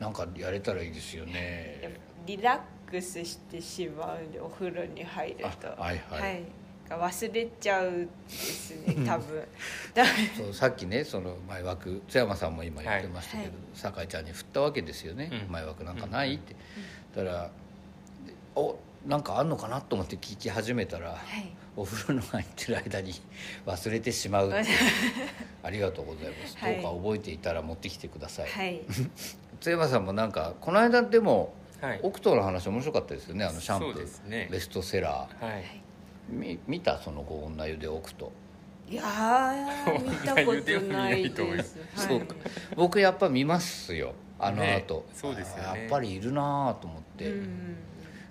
[0.00, 5.68] なんかやれたらいいですよはい、ねリラックスしてしまうんでお風呂に入ると。
[5.68, 6.20] あはいはい。
[6.20, 9.42] はいが忘れちゃうですね多分。
[9.94, 10.04] だ
[10.36, 13.52] そうさっきねその前枠津山さんも今言ってましたけど、はい。
[13.74, 15.52] 酒井ちゃんに振ったわけですよね、うん。
[15.52, 16.54] 前枠なんかないって、
[17.16, 17.50] だから
[18.54, 21.50] おなんかあんのかなと思って聞き始めたら、はい。
[21.76, 23.12] お風呂の入ってる間に
[23.66, 24.52] 忘れてしまう
[25.64, 26.80] ありがとうございます、はい。
[26.80, 28.80] どうか覚えていたら持ってきてください、はい。
[29.60, 32.00] 津山さんもなんかこの間でもはい。
[32.02, 34.46] オクトの話面白かったですよねあのシャンプそうですね。
[34.48, 35.44] ーベストセラー。
[35.44, 35.83] はい
[36.28, 38.32] み見たその後女湯でオクト
[38.88, 41.78] いやー見たことないです。
[41.78, 42.34] はいそうか。
[42.76, 44.12] 僕やっぱ見ますよ。
[44.38, 45.62] あのね後、そうですよね。
[45.72, 47.76] あやっぱりいるなと思って、うん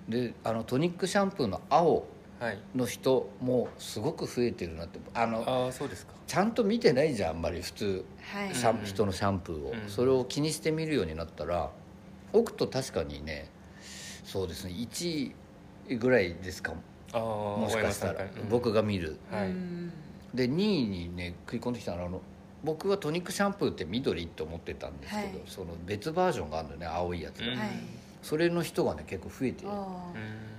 [0.08, 2.06] であのトニックシャンプーの青
[2.40, 2.58] はい。
[2.74, 5.00] の人もすごく増えてるなって。
[5.14, 6.12] あのああそうですか。
[6.26, 8.54] ちゃんと見てないじゃんあんまり普通はい。
[8.54, 11.70] シャンうん人のシャンプーを、うんそれを気にして見るようになったら
[12.32, 13.48] 奥と確かにね
[14.24, 15.32] そうですね1
[15.88, 16.74] 位ぐらいですか
[17.18, 19.18] もああもしかしたら、僕が見る。
[19.30, 19.48] はい。
[19.48, 19.92] うん
[20.34, 22.20] で2位にね食い込んできたのはあの
[22.64, 25.42] 僕はトニックシャンプーって緑って思ってたんですけど、はい。
[25.46, 27.58] その別バージョンがあるのね青いやつが、うん。
[27.58, 27.68] はい。
[28.20, 29.64] それの人がね結構増えて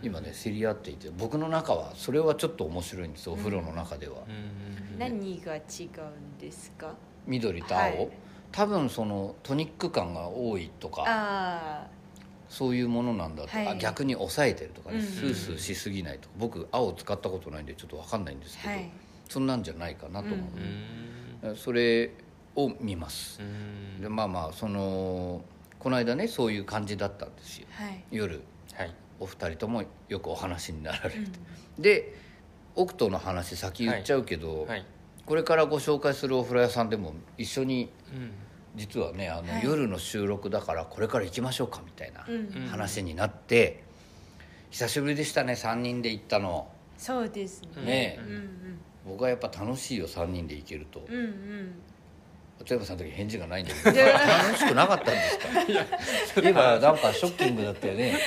[0.01, 6.93] 今ね競り合っていて僕の中はそれはちょっと面白いんですお風呂の中では、うんー何が違うんですか？
[7.27, 8.09] 緑と青、はい。
[8.53, 11.03] 多分そのトニック感が多いとか。
[11.05, 11.87] あ
[12.49, 13.67] そういうものなんだと、はい。
[13.67, 18.91] あ逆に抑えてるとかね、うんスースーしすぎないとか僕青使ったことないんでちょっと分かんないんですけど、あはい。
[19.29, 20.43] そんなんじゃないかなと思
[21.43, 21.47] う。
[21.47, 21.51] ん。
[21.51, 22.11] う、それ
[22.55, 23.39] を見ます。
[23.41, 24.01] う、ん。
[24.01, 25.43] でまあまあその
[25.79, 27.67] この間ねそういう感じだったんですよ。
[27.71, 28.03] はい。
[28.11, 28.41] 夜。
[28.73, 28.93] はい。
[29.19, 31.81] お二人ともよくお話になられて、うん。
[31.81, 32.13] で
[32.75, 34.85] オクトの話先言っちゃうけど、はい。
[35.25, 38.31] これからご紹介するお風呂屋さんでも一緒にうん
[38.75, 39.63] 実はねあの、はい。
[39.63, 42.67] 夜の収録だからこれから行きましょうかみたいなうん。
[42.67, 43.83] 話になって、
[44.71, 46.67] 久しぶりでしたね3人で行ったの。
[46.97, 47.83] そうですね。
[47.83, 48.19] ね。
[48.19, 48.79] うんうん。
[49.07, 51.05] 僕はやっぱ楽しいよ3人で行けると。
[51.07, 51.75] うんうん。
[52.57, 55.21] 立山さんの時返事がないんだけど楽しくなかったんで
[56.25, 56.49] すか？
[56.49, 58.17] 今なんかショッキングだったよね。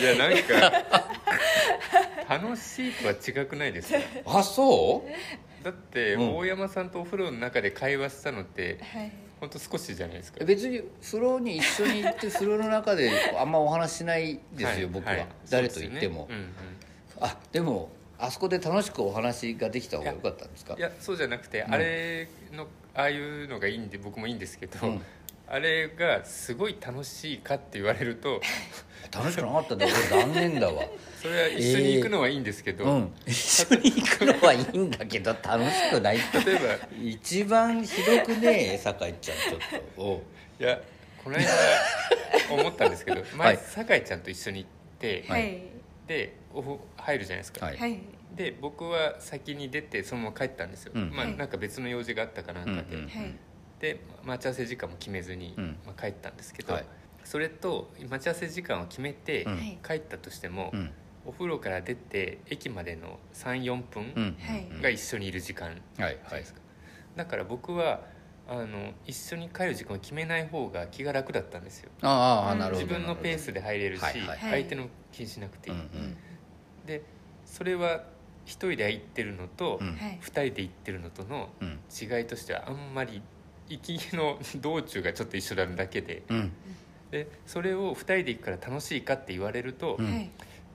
[0.00, 0.32] いやなん
[2.28, 3.98] か楽しいとは違くないですか？
[4.26, 5.64] あそう？
[5.64, 6.36] だってうん。
[6.36, 10.44] 大山さんとお風呂の中で会話したのってはいほんと少しじゃないですか。
[10.44, 16.28] 別に風呂に一緒に行って風呂の中であんまお話しないですよ、僕は、誰と行っても、
[17.20, 20.74] あでもあそこで楽しくお話ができた方が良かったんですか？
[20.76, 25.02] いやそうじゃなくて、んあれのああいうのがいいんで僕もいいんですけど、うん
[25.50, 28.40] あれがすごい楽しいかって言われると
[29.10, 30.84] 楽しくなかったんだ俺残念だわ。
[31.20, 33.14] それは一緒に行くのはいいんですけど、うん。
[33.26, 36.44] 一緒に行くのはいいんだけど楽しくないって。
[36.44, 38.78] 例えば一番ひどくねえ？
[38.78, 39.60] 酒井ちゃんちょっ
[39.96, 40.02] と。
[40.02, 40.62] おう。
[40.62, 40.80] いや
[41.24, 41.48] この間
[42.50, 43.58] 思ったんですけど前、 はい。
[43.58, 45.62] 酒井ちゃんと一緒に行って、はい。
[46.06, 47.76] でお風入るじゃないですか、はい。
[47.76, 47.98] はい。
[48.34, 51.10] で僕は先に出てそのまま帰ったんですよ、うん。
[51.10, 51.36] まあはい。
[51.36, 53.08] なんか別の用事があったかなんかで、うんうん。
[53.08, 53.34] はい
[53.80, 56.84] で待ち合わせ時間も決めずに、うんまあ、帰ったんですけど、はい。
[57.24, 59.46] それと待ち合わせ時間を決めて
[59.86, 60.90] 帰ったとしても、うん。
[61.26, 63.82] お風呂から出て駅までの34うん。
[63.82, 64.82] 分はい。
[64.82, 66.60] が一緒にいる時間はいじゃないはいですか、
[67.16, 68.00] だから僕は
[68.48, 71.90] あの一緒に帰る時間を決めない方が気が楽だったんですよ。
[72.02, 74.38] ああああなるほど自分のペースで入れるし、はいはい。
[74.38, 76.16] 相手の気にしなくていい、うんうん。
[76.86, 77.02] で
[77.44, 78.04] それは
[78.46, 79.88] 一人で行ってるのと、うん。
[79.88, 80.18] はい。
[80.20, 81.78] 二人で行ってるのとのうん。
[81.90, 83.20] 違いとしてはあんまり
[83.68, 86.22] 行きの道中がちょっと一緒なだけで。
[86.28, 86.52] うん。
[87.10, 90.04] でそれを2人で行くから楽しいかって言われると、うん。
[90.06, 90.30] はい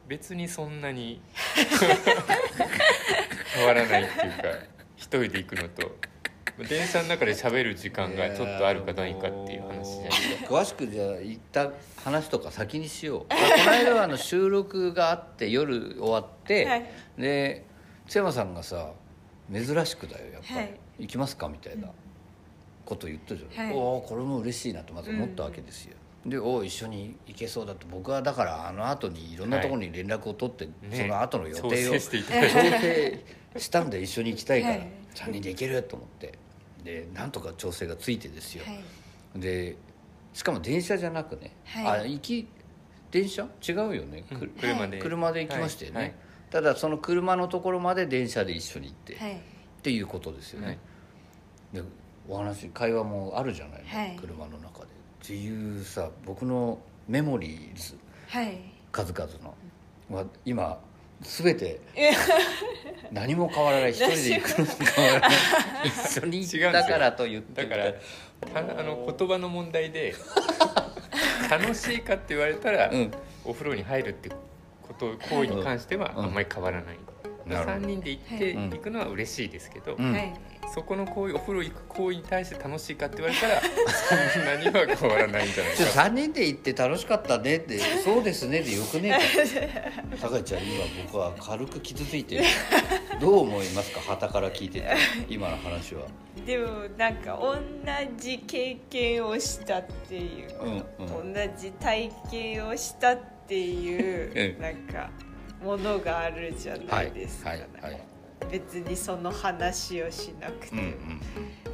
[0.08, 1.22] 別にそんなに
[3.56, 4.44] 変わらないっていうか
[4.98, 5.96] 一人で行くのと
[6.70, 10.12] 電車の中で喋る時間がちょっとあるかないかっていう話じゃない。
[10.48, 11.72] 詳しくじゃあ言った
[12.04, 13.20] 話とか先にしよう。
[13.22, 13.28] こ
[13.66, 16.86] の間はあの収録があって夜終わって、はい。
[17.18, 17.66] で
[18.08, 18.92] 津山さんがさ
[19.52, 20.80] 珍しくだよやっぱり、はい。
[21.00, 21.88] 行きますかみたいな
[22.86, 23.76] こと言ったじゃん、はい。
[23.76, 32.50] おおこれも嬉しいなとまず思ったわけですよ、でおお一緒に行けそうだと僕はだからあの後にいろんなところに連絡を取って、ねその後の予調定を整していただい。
[32.50, 33.26] 調整
[33.58, 34.88] したんで一緒に行きたいから、はい。
[35.16, 36.34] 3人で行けると思って。
[36.84, 39.40] でなんとか調整がついてですよ、はい。
[39.40, 39.78] で
[40.34, 41.88] しかも電車じゃなくね、はい。
[42.02, 42.48] あ行き
[43.12, 43.48] 電車？
[43.68, 44.40] 違うよね、うん。
[44.40, 45.00] く車で。
[45.00, 46.08] 車で行きましたよね、はい。
[46.08, 46.16] はい。
[46.50, 49.34] ただその車のところまで電車で一緒に行って、はい。
[49.34, 49.36] っ
[49.84, 50.78] ていうことですよね、はい
[51.74, 51.84] で
[52.28, 54.18] お話会話もあるじゃないの、はい。
[54.20, 54.86] 車の中で。
[54.86, 57.98] っていうさ僕のメモリーズ。
[58.28, 58.60] はい。
[58.92, 59.54] 数々の。
[60.16, 60.80] は今
[61.22, 61.80] 全て
[63.12, 63.92] 何も変わらない。
[63.92, 65.38] 一人で行くのも変わらない。
[65.88, 67.94] 一緒に行ったからと言ってだから
[68.52, 70.16] たあの言葉の問題で
[71.50, 73.12] 楽しいかって言われたら、うん。
[73.46, 76.26] お風呂に入るってこと行為に関してはうん。
[76.26, 76.98] あんまり変わらない、
[77.46, 77.86] なるほど。
[77.86, 78.70] 3人で行って、はい。
[78.70, 80.12] 行くのは嬉しいですけど、うん。
[80.14, 80.34] はい
[80.74, 83.62] そこの行為お風呂行く行為に対して楽しいかって言われたら
[84.34, 85.84] そんなには変わらないんじゃないか。
[85.84, 92.44] 3人で行って楽しかったねって そうですねでよくねえか酒井ちゃん今僕は軽く傷ついてる。
[93.20, 94.02] どう思いますか？
[94.02, 94.88] 旗から聞いてて
[95.30, 96.08] 今の話は。
[96.46, 96.68] でも
[96.98, 97.56] なんか同
[98.18, 100.86] じ経験をしたっていう、うん
[101.28, 101.34] うん。
[101.34, 103.18] 同じ体験をしたっ
[103.48, 105.12] ていう、う んなんか
[105.64, 108.13] ものがあるじゃないですか、はいはいはい
[108.52, 110.76] 別にその話をしなくて。
[110.76, 110.94] も、うんうん。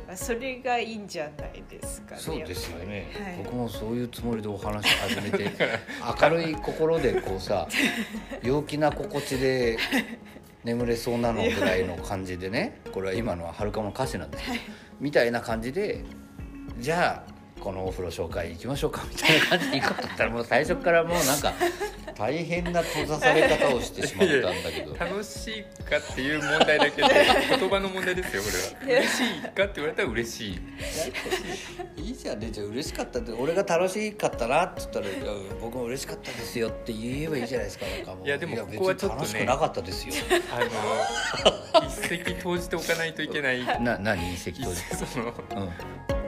[0.10, 3.44] まあそれがいいんじゃないですかねそうですよね、はい。
[3.44, 5.52] 僕もそういうつもりでお話し始めて
[6.20, 7.68] 明るい心でこうさ
[8.42, 9.78] 陽気な心地で
[10.64, 14.64] 眠れそうなのぐらいの感じでねこれは今のははるかも歌詞なんですけど
[15.00, 16.04] みたいな感じで
[16.80, 21.54] じゃあこのお風呂紹介行きましょうかみたいな感じで行こうとったらもう最初からもうなんか
[22.20, 24.94] 大変な閉ざされ方をしてしまったんだけど。
[25.00, 27.08] 楽しいかっていう問題だけで
[27.58, 28.50] 言葉の問題ですよこ
[28.86, 29.00] れは。
[29.00, 30.60] 嬉しいかって言われたら嬉しい。
[32.02, 35.18] いいじゃんねじゃあ嬉しかったって俺が楽しかったなって言ったらいや
[35.62, 40.14] 「僕も嬉しかったですよ」って言えばいいじゃないですかなんいやでもここはちょっとね楽しくなかったですよ。
[40.52, 43.64] あの一石投じておかないといけない。
[43.80, 46.19] な何一石一投じ石 そのうん